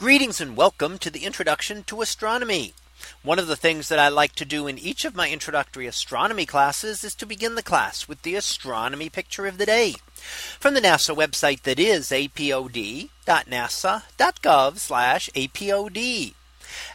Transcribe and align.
Greetings 0.00 0.40
and 0.40 0.56
welcome 0.56 0.96
to 0.96 1.10
the 1.10 1.26
introduction 1.26 1.84
to 1.84 2.00
astronomy. 2.00 2.72
One 3.22 3.38
of 3.38 3.48
the 3.48 3.54
things 3.54 3.90
that 3.90 3.98
I 3.98 4.08
like 4.08 4.34
to 4.36 4.46
do 4.46 4.66
in 4.66 4.78
each 4.78 5.04
of 5.04 5.14
my 5.14 5.28
introductory 5.28 5.86
astronomy 5.86 6.46
classes 6.46 7.04
is 7.04 7.14
to 7.16 7.26
begin 7.26 7.54
the 7.54 7.62
class 7.62 8.08
with 8.08 8.22
the 8.22 8.34
astronomy 8.34 9.10
picture 9.10 9.44
of 9.44 9.58
the 9.58 9.66
day 9.66 9.96
from 10.58 10.72
the 10.72 10.80
NASA 10.80 11.14
website 11.14 11.64
that 11.64 11.78
is 11.78 12.08
apod.nasa.gov 12.08 13.10
apod. 15.34 16.34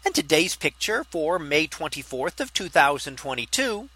And 0.04 0.16
today's 0.16 0.56
picture 0.56 1.04
for 1.04 1.38
May 1.38 1.68
24th 1.68 2.40
of 2.40 2.54
2022. 2.54 3.90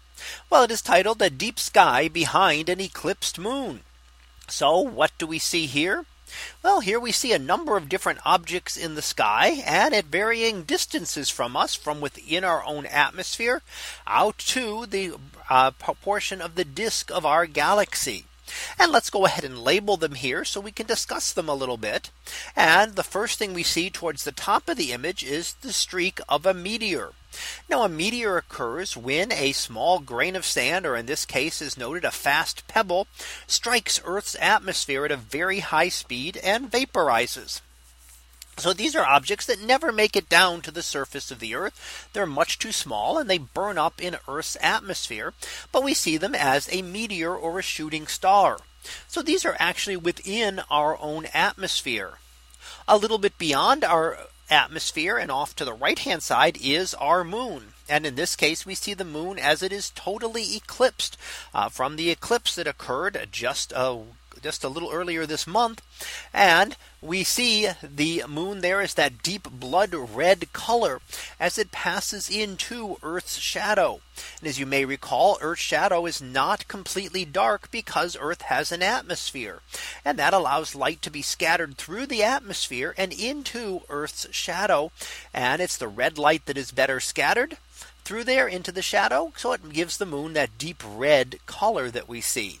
Well, 0.48 0.62
it 0.62 0.70
is 0.70 0.82
titled 0.82 1.20
a 1.20 1.30
deep 1.30 1.58
sky 1.58 2.06
behind 2.06 2.68
an 2.68 2.80
eclipsed 2.80 3.40
moon. 3.40 3.80
So 4.46 4.78
what 4.78 5.10
do 5.18 5.26
we 5.26 5.40
see 5.40 5.66
here? 5.66 6.06
Well, 6.62 6.80
here 6.80 7.00
we 7.00 7.12
see 7.12 7.32
a 7.32 7.38
number 7.38 7.76
of 7.76 7.88
different 7.88 8.20
objects 8.24 8.76
in 8.76 8.94
the 8.94 9.02
sky 9.02 9.62
and 9.66 9.94
at 9.94 10.06
varying 10.06 10.64
distances 10.64 11.30
from 11.30 11.56
us 11.56 11.74
from 11.74 12.00
within 12.00 12.44
our 12.44 12.64
own 12.64 12.86
atmosphere 12.86 13.62
out 14.06 14.38
to 14.38 14.86
the 14.86 15.14
uh, 15.48 15.70
portion 15.70 16.40
of 16.40 16.54
the 16.54 16.64
disk 16.64 17.10
of 17.10 17.26
our 17.26 17.46
galaxy. 17.46 18.26
And 18.78 18.90
let's 18.90 19.10
go 19.10 19.26
ahead 19.26 19.44
and 19.44 19.62
label 19.62 19.96
them 19.96 20.14
here 20.14 20.44
so 20.44 20.60
we 20.60 20.72
can 20.72 20.86
discuss 20.86 21.32
them 21.32 21.48
a 21.48 21.54
little 21.54 21.76
bit. 21.76 22.10
And 22.56 22.96
the 22.96 23.04
first 23.04 23.38
thing 23.38 23.54
we 23.54 23.62
see 23.62 23.90
towards 23.90 24.24
the 24.24 24.32
top 24.32 24.68
of 24.68 24.76
the 24.76 24.92
image 24.92 25.22
is 25.22 25.54
the 25.54 25.72
streak 25.72 26.20
of 26.28 26.44
a 26.46 26.54
meteor. 26.54 27.12
Now 27.68 27.82
a 27.82 27.88
meteor 27.88 28.36
occurs 28.36 28.96
when 28.96 29.32
a 29.32 29.52
small 29.52 30.00
grain 30.00 30.36
of 30.36 30.44
sand 30.44 30.86
or 30.86 30.96
in 30.96 31.06
this 31.06 31.24
case 31.24 31.62
is 31.62 31.78
noted 31.78 32.04
a 32.04 32.10
fast 32.10 32.66
pebble 32.66 33.06
strikes 33.46 34.00
Earth's 34.04 34.36
atmosphere 34.40 35.04
at 35.04 35.12
a 35.12 35.16
very 35.16 35.60
high 35.60 35.88
speed 35.88 36.36
and 36.38 36.70
vaporizes. 36.70 37.60
So 38.60 38.74
these 38.74 38.94
are 38.94 39.06
objects 39.06 39.46
that 39.46 39.62
never 39.62 39.90
make 39.90 40.16
it 40.16 40.28
down 40.28 40.60
to 40.62 40.70
the 40.70 40.82
surface 40.82 41.30
of 41.30 41.38
the 41.38 41.54
Earth. 41.54 42.08
They're 42.12 42.26
much 42.26 42.58
too 42.58 42.72
small 42.72 43.16
and 43.16 43.30
they 43.30 43.38
burn 43.38 43.78
up 43.78 44.02
in 44.02 44.18
Earth's 44.28 44.56
atmosphere. 44.60 45.32
But 45.72 45.82
we 45.82 45.94
see 45.94 46.18
them 46.18 46.34
as 46.34 46.68
a 46.70 46.82
meteor 46.82 47.34
or 47.34 47.58
a 47.58 47.62
shooting 47.62 48.06
star. 48.06 48.58
So 49.08 49.22
these 49.22 49.46
are 49.46 49.56
actually 49.58 49.96
within 49.96 50.60
our 50.70 50.98
own 50.98 51.26
atmosphere. 51.32 52.18
A 52.86 52.98
little 52.98 53.18
bit 53.18 53.38
beyond 53.38 53.82
our 53.82 54.18
atmosphere 54.50 55.16
and 55.16 55.30
off 55.30 55.54
to 55.56 55.64
the 55.64 55.72
right 55.72 55.98
hand 55.98 56.22
side 56.22 56.58
is 56.60 56.94
our 56.94 57.24
moon. 57.24 57.74
And 57.88 58.06
in 58.06 58.14
this 58.14 58.36
case, 58.36 58.66
we 58.66 58.74
see 58.74 58.94
the 58.94 59.04
moon 59.04 59.38
as 59.38 59.62
it 59.62 59.72
is 59.72 59.90
totally 59.90 60.56
eclipsed 60.56 61.16
uh, 61.54 61.68
from 61.68 61.96
the 61.96 62.10
eclipse 62.10 62.54
that 62.54 62.66
occurred 62.66 63.28
just 63.32 63.72
a 63.72 64.02
just 64.42 64.64
a 64.64 64.68
little 64.68 64.90
earlier 64.90 65.26
this 65.26 65.46
month. 65.46 65.82
And 66.32 66.76
we 67.02 67.24
see 67.24 67.68
the 67.82 68.24
moon 68.28 68.60
there 68.60 68.80
is 68.80 68.94
that 68.94 69.22
deep 69.22 69.48
blood 69.50 69.94
red 69.94 70.52
color 70.52 71.00
as 71.38 71.58
it 71.58 71.72
passes 71.72 72.28
into 72.28 72.98
Earth's 73.02 73.38
shadow. 73.38 74.00
And 74.40 74.48
as 74.48 74.58
you 74.58 74.66
may 74.66 74.84
recall, 74.84 75.38
Earth's 75.40 75.62
shadow 75.62 76.06
is 76.06 76.20
not 76.20 76.68
completely 76.68 77.24
dark 77.24 77.70
because 77.70 78.16
Earth 78.20 78.42
has 78.42 78.70
an 78.70 78.82
atmosphere. 78.82 79.60
And 80.04 80.18
that 80.18 80.34
allows 80.34 80.74
light 80.74 81.00
to 81.02 81.10
be 81.10 81.22
scattered 81.22 81.76
through 81.76 82.06
the 82.06 82.22
atmosphere 82.22 82.94
and 82.98 83.12
into 83.12 83.82
Earth's 83.88 84.26
shadow. 84.30 84.92
And 85.32 85.62
it's 85.62 85.76
the 85.76 85.88
red 85.88 86.18
light 86.18 86.46
that 86.46 86.58
is 86.58 86.70
better 86.70 87.00
scattered 87.00 87.56
through 88.04 88.24
there 88.24 88.48
into 88.48 88.72
the 88.72 88.82
shadow. 88.82 89.32
So 89.36 89.52
it 89.52 89.72
gives 89.72 89.96
the 89.96 90.06
moon 90.06 90.32
that 90.34 90.58
deep 90.58 90.82
red 90.84 91.38
color 91.46 91.90
that 91.90 92.08
we 92.08 92.20
see. 92.20 92.60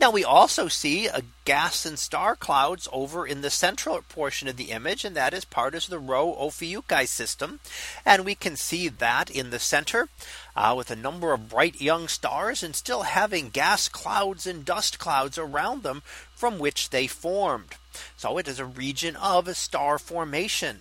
Now 0.00 0.12
we 0.12 0.22
also 0.22 0.68
see 0.68 1.08
a 1.08 1.22
gas 1.44 1.84
and 1.84 1.98
star 1.98 2.36
clouds 2.36 2.86
over 2.92 3.26
in 3.26 3.40
the 3.40 3.50
central 3.50 4.00
portion 4.08 4.46
of 4.46 4.56
the 4.56 4.70
image 4.70 5.04
and 5.04 5.16
that 5.16 5.34
is 5.34 5.44
part 5.44 5.74
of 5.74 5.88
the 5.88 5.98
Rho 5.98 6.36
Ophiuchi 6.38 7.08
system. 7.08 7.58
And 8.06 8.24
we 8.24 8.36
can 8.36 8.54
see 8.54 8.88
that 8.88 9.28
in 9.28 9.50
the 9.50 9.58
center 9.58 10.08
uh, 10.54 10.74
with 10.76 10.92
a 10.92 10.96
number 10.96 11.32
of 11.32 11.48
bright 11.48 11.80
young 11.80 12.06
stars 12.06 12.62
and 12.62 12.76
still 12.76 13.02
having 13.02 13.48
gas 13.48 13.88
clouds 13.88 14.46
and 14.46 14.64
dust 14.64 15.00
clouds 15.00 15.36
around 15.36 15.82
them 15.82 16.02
from 16.32 16.60
which 16.60 16.90
they 16.90 17.08
formed. 17.08 17.74
So 18.16 18.38
it 18.38 18.46
is 18.46 18.60
a 18.60 18.64
region 18.64 19.16
of 19.16 19.56
star 19.56 19.98
formation. 19.98 20.80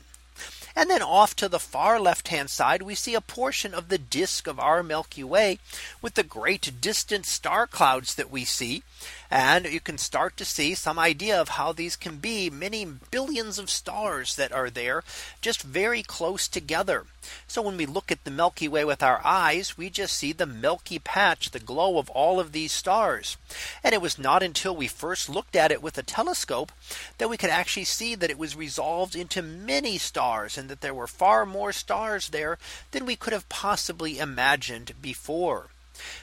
And 0.77 0.91
then 0.91 1.01
off 1.01 1.35
to 1.37 1.49
the 1.49 1.57
far 1.57 1.99
left 1.99 2.27
hand 2.27 2.51
side, 2.51 2.83
we 2.83 2.93
see 2.93 3.15
a 3.15 3.19
portion 3.19 3.73
of 3.73 3.89
the 3.89 3.97
disk 3.97 4.45
of 4.45 4.59
our 4.59 4.83
Milky 4.83 5.23
Way 5.23 5.57
with 6.03 6.13
the 6.13 6.21
great 6.21 6.79
distant 6.79 7.25
star 7.25 7.65
clouds 7.65 8.13
that 8.13 8.29
we 8.29 8.45
see. 8.45 8.83
And 9.29 9.65
you 9.65 9.79
can 9.79 9.97
start 9.97 10.37
to 10.37 10.45
see 10.45 10.73
some 10.73 10.97
idea 10.97 11.39
of 11.39 11.49
how 11.49 11.73
these 11.73 11.95
can 11.95 12.17
be 12.17 12.49
many 12.49 12.85
billions 12.85 13.59
of 13.59 13.69
stars 13.69 14.35
that 14.37 14.53
are 14.53 14.69
there 14.69 15.03
just 15.41 15.61
very 15.61 16.01
close 16.01 16.47
together. 16.47 17.05
So 17.45 17.61
when 17.61 17.75
we 17.75 17.85
look 17.85 18.09
at 18.09 18.23
the 18.23 18.31
Milky 18.31 18.69
Way 18.69 18.85
with 18.85 19.03
our 19.03 19.19
eyes, 19.25 19.77
we 19.77 19.89
just 19.89 20.15
see 20.15 20.31
the 20.31 20.45
milky 20.45 20.97
patch, 20.97 21.51
the 21.51 21.59
glow 21.59 21.97
of 21.97 22.09
all 22.11 22.39
of 22.39 22.53
these 22.53 22.71
stars. 22.71 23.35
And 23.83 23.93
it 23.93 24.01
was 24.01 24.17
not 24.17 24.43
until 24.43 24.75
we 24.75 24.87
first 24.87 25.27
looked 25.27 25.55
at 25.55 25.71
it 25.71 25.81
with 25.81 25.97
a 25.97 26.03
telescope 26.03 26.71
that 27.17 27.29
we 27.29 27.35
could 27.35 27.49
actually 27.49 27.83
see 27.83 28.15
that 28.15 28.29
it 28.29 28.37
was 28.37 28.55
resolved 28.55 29.15
into 29.15 29.41
many 29.41 29.97
stars 29.97 30.57
and 30.57 30.69
that 30.69 30.79
there 30.79 30.93
were 30.93 31.07
far 31.07 31.45
more 31.45 31.73
stars 31.73 32.29
there 32.29 32.57
than 32.91 33.05
we 33.05 33.17
could 33.17 33.33
have 33.33 33.49
possibly 33.49 34.19
imagined 34.19 34.93
before. 35.01 35.67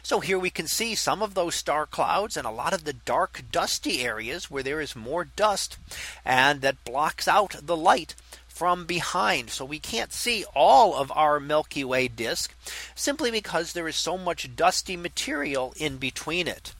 So 0.02 0.20
here 0.20 0.38
we 0.38 0.50
can 0.50 0.66
see 0.66 0.94
some 0.94 1.22
of 1.22 1.34
those 1.34 1.54
star 1.54 1.86
clouds 1.86 2.36
and 2.36 2.46
a 2.46 2.50
lot 2.50 2.72
of 2.72 2.84
the 2.84 2.92
dark 2.92 3.42
dusty 3.50 4.02
areas 4.02 4.50
where 4.50 4.62
there 4.62 4.80
is 4.80 4.96
more 4.96 5.24
dust 5.24 5.78
and 6.24 6.60
that 6.60 6.84
blocks 6.84 7.26
out 7.26 7.56
the 7.62 7.76
light 7.76 8.14
from 8.48 8.86
behind. 8.86 9.50
So 9.50 9.64
we 9.64 9.80
can't 9.80 10.12
see 10.12 10.44
all 10.54 10.94
of 10.94 11.10
our 11.12 11.40
Milky 11.40 11.82
Way 11.84 12.08
disk 12.08 12.54
simply 12.94 13.30
because 13.30 13.72
there 13.72 13.88
is 13.88 13.96
so 13.96 14.16
much 14.16 14.54
dusty 14.54 14.96
material 14.96 15.74
in 15.76 15.96
between 15.96 16.46
it. 16.46 16.72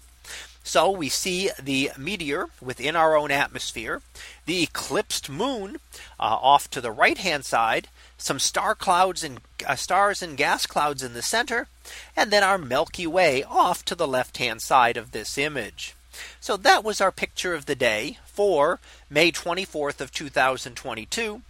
So 0.67 0.91
we 0.91 1.11
see 1.11 1.51
the 1.63 1.93
meteor 1.99 2.49
within 2.61 2.97
our 2.97 3.17
own 3.17 3.31
atmosphere, 3.31 4.01
the 4.47 4.63
eclipsed 4.63 5.29
moon 5.29 5.77
uh, 6.19 6.23
off 6.41 6.71
to 6.71 6.81
the 6.81 6.91
right 6.91 7.19
hand 7.19 7.45
side, 7.45 7.89
some 8.17 8.39
star 8.39 8.75
clouds 8.75 9.23
and 9.23 9.41
uh, 9.67 9.77
stars 9.77 10.23
and 10.23 10.39
gas 10.39 10.65
clouds 10.65 11.03
in 11.03 11.13
the 11.13 11.21
center, 11.21 11.69
and 12.17 12.31
then 12.31 12.43
our 12.43 12.57
Milky 12.57 13.07
Way 13.07 13.45
off 13.45 13.85
to 13.85 13.95
the 13.95 14.09
left 14.09 14.39
hand 14.39 14.63
side 14.63 14.97
of 14.97 15.13
this 15.13 15.37
image. 15.37 15.95
So 16.41 16.57
that 16.57 16.83
was 16.83 16.99
our 16.99 17.13
picture 17.13 17.55
of 17.55 17.67
the 17.67 17.75
day 17.75 18.19
for 18.25 18.81
May 19.11 19.33
24th 19.33 20.01
of 20.01 20.13
2022. 20.13 21.43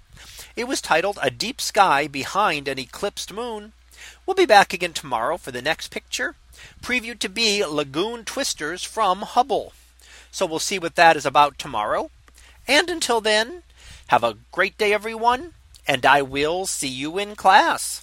It 0.56 0.64
was 0.64 0.80
titled 0.80 1.20
a 1.22 1.30
deep 1.30 1.60
sky 1.60 2.08
behind 2.08 2.66
an 2.66 2.80
eclipsed 2.80 3.32
moon. 3.32 3.74
We'll 4.26 4.34
be 4.34 4.44
back 4.44 4.72
again 4.72 4.92
tomorrow 4.92 5.36
for 5.36 5.52
the 5.52 5.62
next 5.62 5.92
picture 5.92 6.34
previewed 6.82 7.18
to 7.20 7.28
be 7.28 7.64
lagoon 7.64 8.24
twisters 8.24 8.82
from 8.82 9.22
Hubble. 9.22 9.72
So 10.30 10.46
we'll 10.46 10.58
see 10.58 10.78
what 10.78 10.96
that 10.96 11.16
is 11.16 11.26
about 11.26 11.58
tomorrow. 11.58 12.10
And 12.66 12.90
until 12.90 13.20
then, 13.20 13.62
have 14.08 14.24
a 14.24 14.36
great 14.50 14.76
day, 14.76 14.92
everyone, 14.92 15.52
and 15.86 16.04
I 16.04 16.22
will 16.22 16.66
see 16.66 16.88
you 16.88 17.18
in 17.18 17.36
class. 17.36 18.02